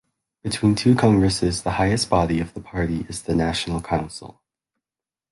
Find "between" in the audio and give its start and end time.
0.41-0.73